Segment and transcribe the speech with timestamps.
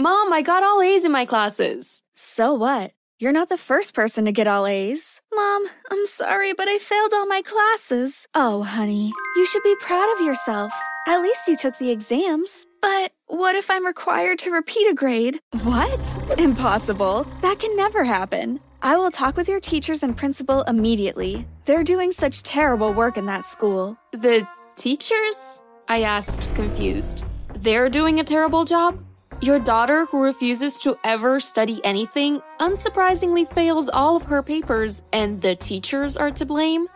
[0.00, 2.02] Mom, I got all A's in my classes.
[2.14, 2.90] So what?
[3.20, 5.22] You're not the first person to get all A's.
[5.32, 8.26] Mom, I'm sorry, but I failed all my classes.
[8.34, 10.72] Oh, honey, you should be proud of yourself.
[11.06, 12.66] At least you took the exams.
[12.82, 15.38] But what if I'm required to repeat a grade?
[15.62, 16.40] What?
[16.40, 17.24] Impossible.
[17.42, 18.58] That can never happen.
[18.82, 21.46] I will talk with your teachers and principal immediately.
[21.66, 23.96] They're doing such terrible work in that school.
[24.10, 25.62] The teachers?
[25.86, 27.24] I asked, confused.
[27.54, 28.98] They're doing a terrible job?
[29.40, 35.42] Your daughter, who refuses to ever study anything, unsurprisingly fails all of her papers, and
[35.42, 36.86] the teachers are to blame?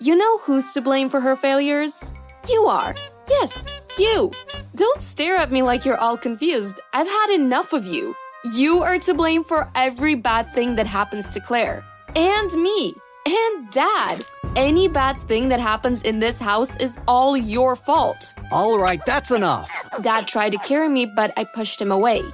[0.00, 2.12] You know who's to blame for her failures?
[2.48, 2.94] You are.
[3.28, 4.30] Yes, you.
[4.74, 6.80] Don't stare at me like you're all confused.
[6.94, 8.14] I've had enough of you.
[8.54, 11.84] You are to blame for every bad thing that happens to Claire.
[12.16, 12.94] And me.
[13.26, 14.24] And Dad.
[14.58, 18.34] Any bad thing that happens in this house is all your fault.
[18.50, 19.70] All right, that's enough.
[20.02, 22.24] Dad tried to carry me, but I pushed him away.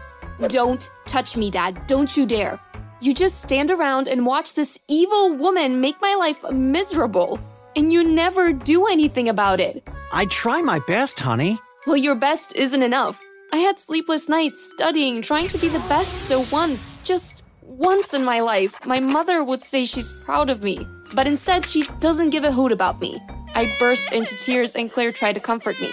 [0.48, 1.86] Don't touch me, Dad.
[1.86, 2.58] Don't you dare.
[3.03, 7.39] You just stand around and watch this evil woman make my life miserable.
[7.76, 9.87] And you never do anything about it.
[10.10, 11.59] I try my best, honey.
[11.87, 13.20] Well, your best isn't enough.
[13.53, 18.25] I had sleepless nights studying, trying to be the best, so once, just once in
[18.25, 22.44] my life, my mother would say she's proud of me, but instead she doesn't give
[22.44, 23.22] a hoot about me.
[23.54, 25.91] I burst into tears and Claire tried to comfort me.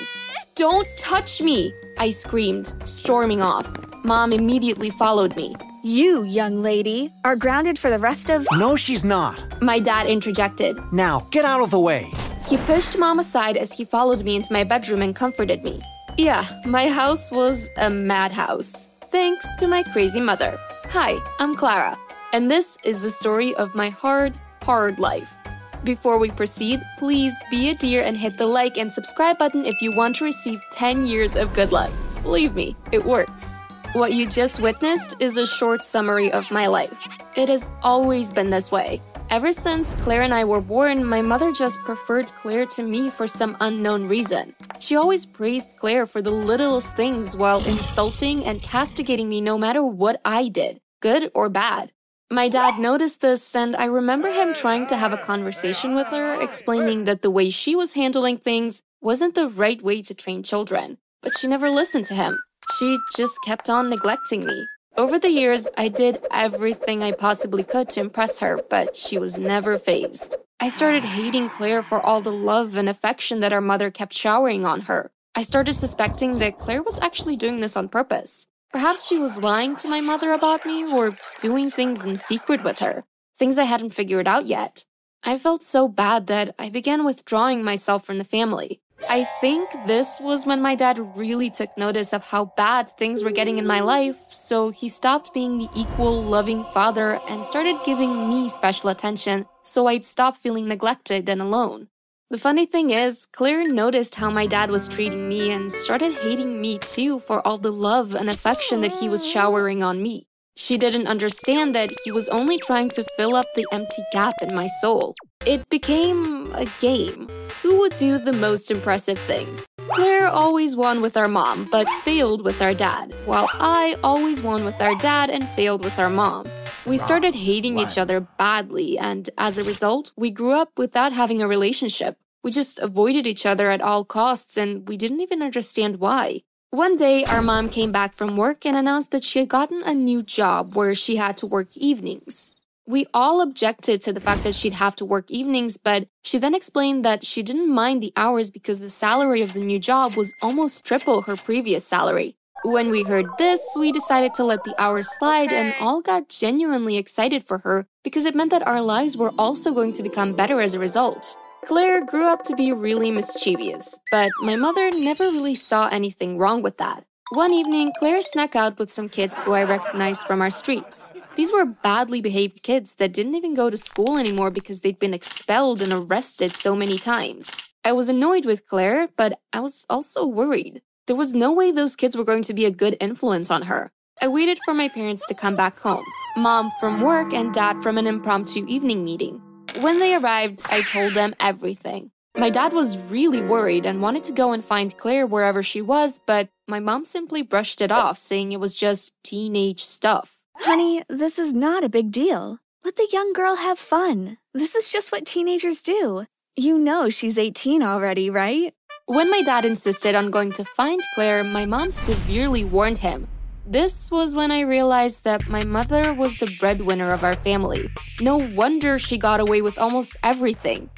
[0.55, 1.73] Don't touch me!
[1.97, 3.69] I screamed, storming off.
[4.03, 5.55] Mom immediately followed me.
[5.83, 8.47] You, young lady, are grounded for the rest of.
[8.53, 9.61] No, she's not.
[9.61, 10.77] My dad interjected.
[10.91, 12.11] Now, get out of the way.
[12.47, 15.81] He pushed mom aside as he followed me into my bedroom and comforted me.
[16.17, 18.89] Yeah, my house was a madhouse.
[19.11, 20.59] Thanks to my crazy mother.
[20.85, 21.97] Hi, I'm Clara,
[22.33, 24.33] and this is the story of my hard,
[24.63, 25.35] hard life.
[25.83, 29.81] Before we proceed, please be a dear and hit the like and subscribe button if
[29.81, 31.91] you want to receive 10 years of good luck.
[32.21, 33.61] Believe me, it works.
[33.93, 37.07] What you just witnessed is a short summary of my life.
[37.35, 39.01] It has always been this way.
[39.31, 43.27] Ever since Claire and I were born, my mother just preferred Claire to me for
[43.27, 44.53] some unknown reason.
[44.79, 49.83] She always praised Claire for the littlest things while insulting and castigating me no matter
[49.83, 51.91] what I did, good or bad.
[52.31, 56.41] My dad noticed this, and I remember him trying to have a conversation with her,
[56.41, 60.97] explaining that the way she was handling things wasn't the right way to train children.
[61.21, 62.41] But she never listened to him.
[62.79, 64.65] She just kept on neglecting me.
[64.95, 69.37] Over the years, I did everything I possibly could to impress her, but she was
[69.37, 70.37] never fazed.
[70.61, 74.65] I started hating Claire for all the love and affection that our mother kept showering
[74.65, 75.11] on her.
[75.35, 78.47] I started suspecting that Claire was actually doing this on purpose.
[78.71, 82.79] Perhaps she was lying to my mother about me or doing things in secret with
[82.79, 83.03] her,
[83.37, 84.85] things I hadn't figured out yet.
[85.23, 88.79] I felt so bad that I began withdrawing myself from the family.
[89.09, 93.31] I think this was when my dad really took notice of how bad things were
[93.31, 98.29] getting in my life, so he stopped being the equal, loving father and started giving
[98.29, 101.87] me special attention so I'd stop feeling neglected and alone.
[102.31, 106.61] The funny thing is, Claire noticed how my dad was treating me and started hating
[106.61, 110.27] me too for all the love and affection that he was showering on me.
[110.55, 114.55] She didn't understand that he was only trying to fill up the empty gap in
[114.55, 115.13] my soul.
[115.45, 117.27] It became a game.
[117.61, 119.49] Who would do the most impressive thing?
[119.89, 124.63] Claire always won with our mom, but failed with our dad, while I always won
[124.63, 126.47] with our dad and failed with our mom.
[126.83, 131.39] We started hating each other badly, and as a result, we grew up without having
[131.41, 132.17] a relationship.
[132.43, 136.41] We just avoided each other at all costs, and we didn't even understand why.
[136.71, 139.93] One day, our mom came back from work and announced that she had gotten a
[139.93, 142.55] new job where she had to work evenings.
[142.87, 146.55] We all objected to the fact that she'd have to work evenings, but she then
[146.55, 150.33] explained that she didn't mind the hours because the salary of the new job was
[150.41, 152.37] almost triple her previous salary.
[152.63, 156.95] When we heard this, we decided to let the hours slide and all got genuinely
[156.95, 160.61] excited for her because it meant that our lives were also going to become better
[160.61, 161.35] as a result.
[161.65, 166.61] Claire grew up to be really mischievous, but my mother never really saw anything wrong
[166.61, 167.03] with that.
[167.33, 171.11] One evening, Claire snuck out with some kids who I recognized from our streets.
[171.35, 175.15] These were badly behaved kids that didn't even go to school anymore because they'd been
[175.15, 177.49] expelled and arrested so many times.
[177.83, 180.83] I was annoyed with Claire, but I was also worried.
[181.11, 183.91] There was no way those kids were going to be a good influence on her.
[184.21, 186.05] I waited for my parents to come back home
[186.37, 189.41] mom from work and dad from an impromptu evening meeting.
[189.81, 192.11] When they arrived, I told them everything.
[192.37, 196.17] My dad was really worried and wanted to go and find Claire wherever she was,
[196.25, 200.37] but my mom simply brushed it off, saying it was just teenage stuff.
[200.55, 202.59] Honey, this is not a big deal.
[202.85, 204.37] Let the young girl have fun.
[204.53, 206.25] This is just what teenagers do.
[206.55, 208.73] You know she's 18 already, right?
[209.11, 213.27] When my dad insisted on going to find Claire, my mom severely warned him.
[213.67, 217.89] This was when I realized that my mother was the breadwinner of our family.
[218.21, 220.89] No wonder she got away with almost everything.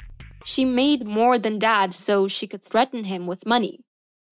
[0.46, 3.80] She made more than dad so she could threaten him with money.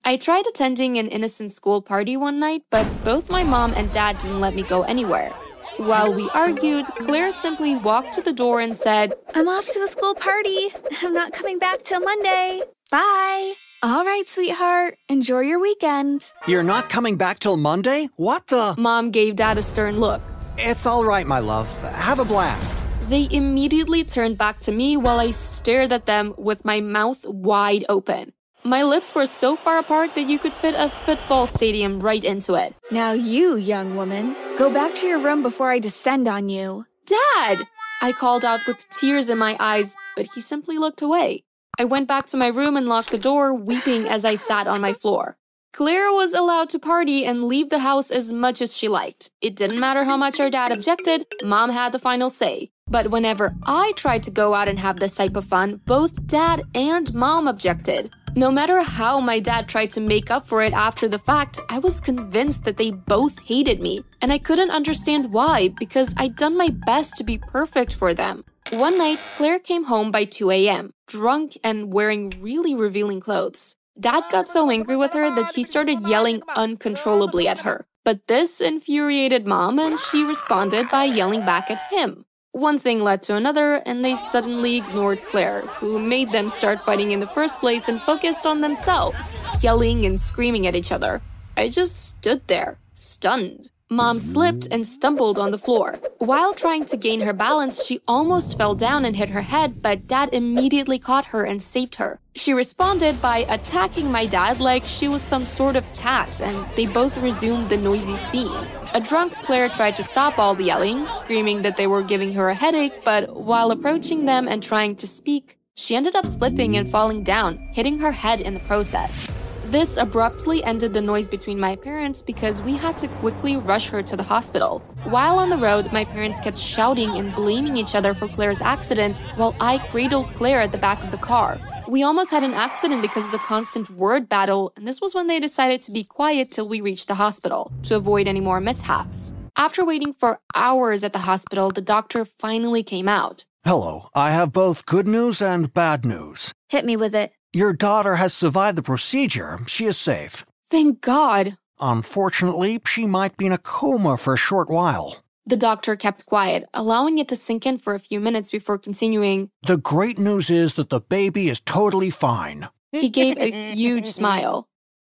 [0.06, 4.20] I tried attending an innocent school party one night, but both my mom and dad
[4.20, 5.32] didn't let me go anywhere.
[5.78, 9.88] While we argued, Claire simply walked to the door and said, I'm off to the
[9.88, 10.70] school party.
[11.02, 12.62] I'm not coming back till Monday.
[12.92, 13.56] Bye.
[13.84, 15.00] All right, sweetheart.
[15.10, 16.32] Enjoy your weekend.
[16.46, 18.10] You're not coming back till Monday?
[18.16, 18.76] What the?
[18.78, 20.22] Mom gave dad a stern look.
[20.60, 21.68] It's all right, my love.
[21.94, 22.78] Have a blast.
[23.10, 27.84] They immediately turned back to me while I stared at them with my mouth wide
[27.90, 28.34] open.
[28.64, 32.54] My lips were so far apart that you could fit a football stadium right into
[32.54, 32.76] it.
[32.92, 36.86] Now, you, young woman, go back to your room before I descend on you.
[37.08, 37.64] Dad!
[38.04, 41.46] I called out with tears in my eyes, but he simply looked away.
[41.82, 44.82] I went back to my room and locked the door, weeping as I sat on
[44.82, 45.36] my floor.
[45.74, 49.32] Claire was allowed to party and leave the house as much as she liked.
[49.42, 52.70] It didn't matter how much her dad objected, mom had the final say.
[52.88, 56.62] But whenever I tried to go out and have this type of fun, both dad
[56.76, 58.12] and mom objected.
[58.36, 61.80] No matter how my dad tried to make up for it after the fact, I
[61.80, 64.04] was convinced that they both hated me.
[64.22, 68.46] And I couldn't understand why, because I'd done my best to be perfect for them.
[68.72, 73.76] One night, Claire came home by 2 a.m., drunk and wearing really revealing clothes.
[74.00, 77.86] Dad got so angry with her that he started yelling uncontrollably at her.
[78.06, 82.24] But this infuriated mom, and she responded by yelling back at him.
[82.54, 87.12] One thing led to another, and they suddenly ignored Claire, who made them start fighting
[87.12, 91.22] in the first place and focused on themselves, yelling and screaming at each other.
[91.58, 93.70] I just stood there, stunned.
[93.92, 96.00] Mom slipped and stumbled on the floor.
[96.20, 100.08] While trying to gain her balance, she almost fell down and hit her head, but
[100.08, 102.18] dad immediately caught her and saved her.
[102.34, 106.86] She responded by attacking my dad like she was some sort of cat, and they
[106.86, 108.66] both resumed the noisy scene.
[108.94, 112.48] A drunk Claire tried to stop all the yelling, screaming that they were giving her
[112.48, 116.90] a headache, but while approaching them and trying to speak, she ended up slipping and
[116.90, 119.34] falling down, hitting her head in the process.
[119.72, 124.04] This abruptly ended the noise between my parents because we had to quickly rush her
[124.04, 124.80] to the hospital.
[125.06, 129.16] While on the road, my parents kept shouting and blaming each other for Claire's accident
[129.38, 131.58] while I cradled Claire at the back of the car.
[131.88, 135.28] We almost had an accident because of the constant word battle, and this was when
[135.28, 139.34] they decided to be quiet till we reached the hospital to avoid any more mishaps.
[139.56, 143.46] After waiting for hours at the hospital, the doctor finally came out.
[143.64, 146.54] Hello, I have both good news and bad news.
[146.68, 147.32] Hit me with it.
[147.54, 149.60] Your daughter has survived the procedure.
[149.68, 150.46] She is safe.
[150.70, 151.58] Thank God.
[151.82, 155.18] Unfortunately, she might be in a coma for a short while.
[155.46, 159.50] The doctor kept quiet, allowing it to sink in for a few minutes before continuing.
[159.68, 162.70] The great news is that the baby is totally fine.
[162.94, 164.70] He gave a huge smile.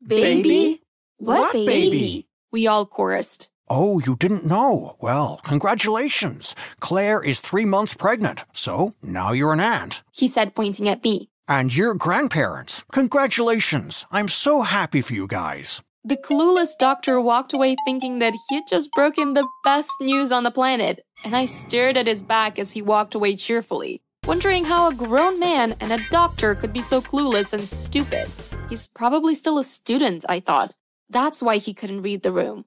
[0.07, 0.83] Baby?
[1.17, 2.29] What baby?
[2.53, 3.49] We all chorused.
[3.69, 4.97] Oh, you didn't know?
[5.01, 6.55] Well, congratulations.
[6.81, 10.03] Claire is three months pregnant, so now you're an aunt.
[10.13, 11.31] He said, pointing at me.
[11.49, 12.83] And your grandparents.
[12.91, 14.05] Congratulations.
[14.11, 15.81] I'm so happy for you guys.
[16.03, 20.43] The clueless doctor walked away thinking that he had just broken the best news on
[20.43, 24.89] the planet, and I stared at his back as he walked away cheerfully, wondering how
[24.89, 28.29] a grown man and a doctor could be so clueless and stupid.
[28.69, 30.75] He's probably still a student, I thought.
[31.09, 32.65] That's why he couldn't read the room.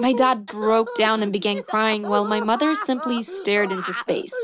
[0.00, 4.34] My dad broke down and began crying while my mother simply stared into space.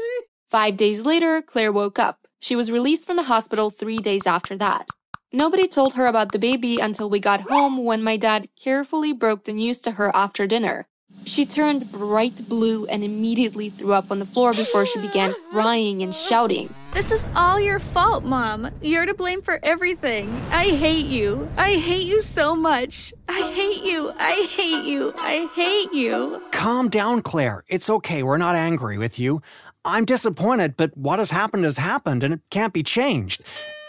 [0.51, 2.28] Five days later, Claire woke up.
[2.41, 4.89] She was released from the hospital three days after that.
[5.33, 9.45] Nobody told her about the baby until we got home when my dad carefully broke
[9.45, 10.87] the news to her after dinner.
[11.25, 16.03] She turned bright blue and immediately threw up on the floor before she began crying
[16.03, 16.73] and shouting.
[16.95, 18.71] This is all your fault, Mom.
[18.81, 20.31] You're to blame for everything.
[20.51, 21.49] I hate you.
[21.57, 23.13] I hate you so much.
[23.29, 24.11] I hate you.
[24.17, 25.13] I hate you.
[25.19, 26.41] I hate you.
[26.53, 27.65] Calm down, Claire.
[27.69, 28.23] It's okay.
[28.23, 29.43] We're not angry with you.
[29.89, 33.43] I'm disappointed, but what has happened has happened and it can't be changed.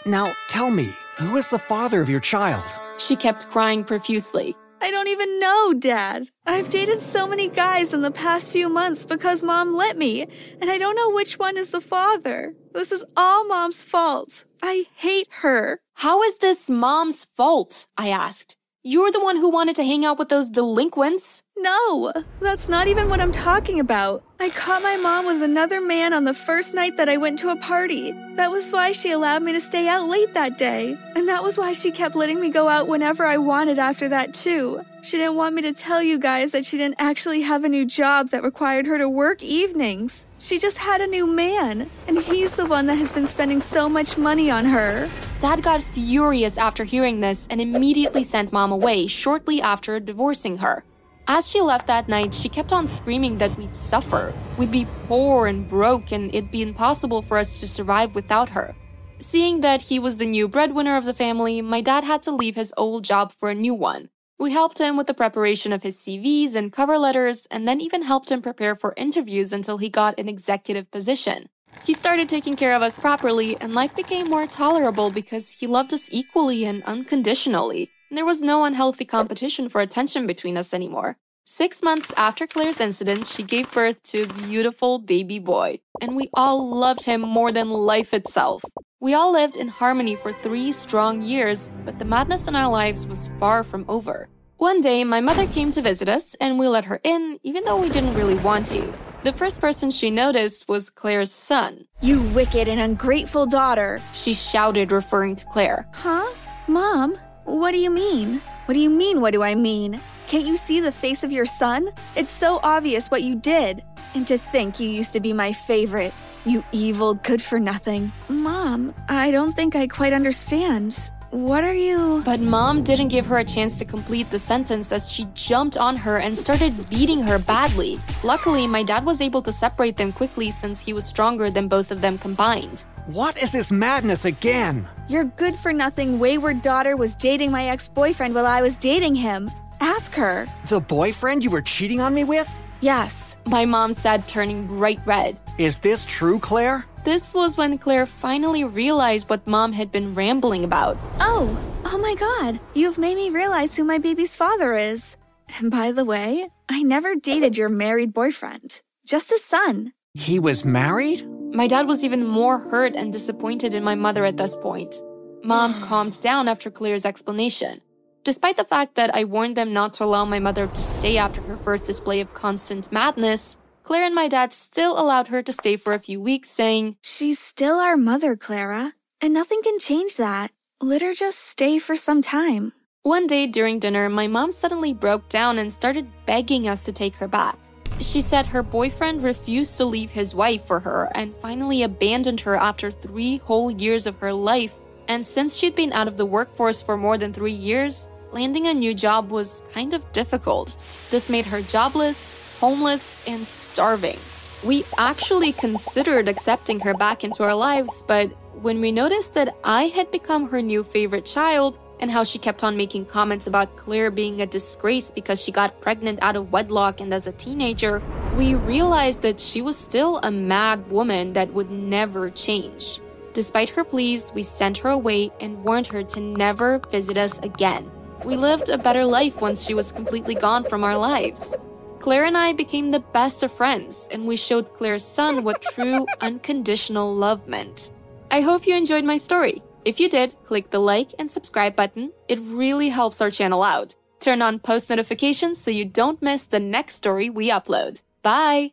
[0.06, 2.64] Now, tell me, who is the father of your child?
[2.96, 4.56] She kept crying profusely.
[4.80, 6.30] I don't even know, Dad.
[6.46, 10.26] I've dated so many guys in the past few months because Mom let me,
[10.58, 12.54] and I don't know which one is the father.
[12.72, 14.46] This is all Mom's fault.
[14.62, 15.80] I hate her.
[15.96, 17.88] How is this Mom's fault?
[17.98, 18.56] I asked.
[18.82, 21.42] You're the one who wanted to hang out with those delinquents.
[21.58, 24.24] No, that's not even what I'm talking about.
[24.40, 27.50] I caught my mom with another man on the first night that I went to
[27.50, 28.12] a party.
[28.36, 30.96] That was why she allowed me to stay out late that day.
[31.14, 34.32] And that was why she kept letting me go out whenever I wanted after that,
[34.32, 34.80] too.
[35.02, 37.84] She didn't want me to tell you guys that she didn't actually have a new
[37.84, 40.24] job that required her to work evenings.
[40.38, 43.90] She just had a new man, and he's the one that has been spending so
[43.90, 45.10] much money on her.
[45.40, 50.84] Dad got furious after hearing this and immediately sent mom away shortly after divorcing her.
[51.26, 54.34] As she left that night, she kept on screaming that we'd suffer.
[54.58, 58.76] We'd be poor and broke, and it'd be impossible for us to survive without her.
[59.18, 62.56] Seeing that he was the new breadwinner of the family, my dad had to leave
[62.56, 64.10] his old job for a new one.
[64.38, 68.02] We helped him with the preparation of his CVs and cover letters, and then even
[68.02, 71.48] helped him prepare for interviews until he got an executive position.
[71.82, 75.92] He started taking care of us properly, and life became more tolerable because he loved
[75.94, 77.90] us equally and unconditionally.
[78.10, 81.16] There was no unhealthy competition for attention between us anymore.
[81.44, 86.28] Six months after Claire's incident, she gave birth to a beautiful baby boy, and we
[86.34, 88.62] all loved him more than life itself.
[89.00, 93.06] We all lived in harmony for three strong years, but the madness in our lives
[93.06, 94.28] was far from over.
[94.58, 97.80] One day, my mother came to visit us, and we let her in, even though
[97.80, 98.94] we didn't really want to.
[99.22, 101.84] The first person she noticed was Claire's son.
[102.00, 104.00] You wicked and ungrateful daughter.
[104.14, 105.86] She shouted, referring to Claire.
[105.92, 106.26] Huh?
[106.66, 107.18] Mom?
[107.44, 108.40] What do you mean?
[108.64, 110.00] What do you mean, what do I mean?
[110.28, 111.90] Can't you see the face of your son?
[112.16, 113.84] It's so obvious what you did.
[114.14, 116.14] And to think you used to be my favorite.
[116.46, 118.12] You evil, good for nothing.
[118.30, 121.10] Mom, I don't think I quite understand.
[121.30, 122.22] What are you.
[122.24, 125.96] But mom didn't give her a chance to complete the sentence as she jumped on
[125.96, 128.00] her and started beating her badly.
[128.24, 131.92] Luckily, my dad was able to separate them quickly since he was stronger than both
[131.92, 132.84] of them combined.
[133.06, 134.88] What is this madness again?
[135.08, 139.14] Your good for nothing wayward daughter was dating my ex boyfriend while I was dating
[139.14, 139.48] him.
[139.80, 140.48] Ask her.
[140.68, 142.52] The boyfriend you were cheating on me with?
[142.80, 143.36] Yes.
[143.46, 145.38] My mom said, turning bright red.
[145.58, 146.86] Is this true, Claire?
[147.02, 150.98] This was when Claire finally realized what mom had been rambling about.
[151.18, 152.60] Oh, oh my god.
[152.74, 155.16] You've made me realize who my baby's father is.
[155.58, 159.94] And by the way, I never dated your married boyfriend, just his son.
[160.12, 161.26] He was married?
[161.54, 165.02] My dad was even more hurt and disappointed in my mother at this point.
[165.42, 167.80] Mom calmed down after Claire's explanation.
[168.24, 171.40] Despite the fact that I warned them not to allow my mother to stay after
[171.40, 173.56] her first display of constant madness,
[173.90, 177.40] Claire and my dad still allowed her to stay for a few weeks, saying, She's
[177.40, 180.52] still our mother, Clara, and nothing can change that.
[180.80, 182.72] Let her just stay for some time.
[183.02, 187.16] One day during dinner, my mom suddenly broke down and started begging us to take
[187.16, 187.58] her back.
[187.98, 192.54] She said her boyfriend refused to leave his wife for her and finally abandoned her
[192.54, 194.78] after three whole years of her life.
[195.08, 198.74] And since she'd been out of the workforce for more than three years, landing a
[198.74, 200.76] new job was kind of difficult.
[201.10, 204.18] This made her jobless, homeless, and starving.
[204.64, 209.84] We actually considered accepting her back into our lives, but when we noticed that I
[209.84, 214.10] had become her new favorite child, and how she kept on making comments about Claire
[214.10, 218.02] being a disgrace because she got pregnant out of wedlock and as a teenager,
[218.36, 223.00] we realized that she was still a mad woman that would never change.
[223.32, 227.90] Despite her pleas, we sent her away and warned her to never visit us again.
[228.24, 231.54] We lived a better life once she was completely gone from our lives.
[232.00, 236.06] Claire and I became the best of friends, and we showed Claire's son what true,
[236.20, 237.92] unconditional love meant.
[238.30, 239.62] I hope you enjoyed my story.
[239.84, 242.12] If you did, click the like and subscribe button.
[242.28, 243.96] It really helps our channel out.
[244.20, 248.02] Turn on post notifications so you don't miss the next story we upload.
[248.22, 248.72] Bye!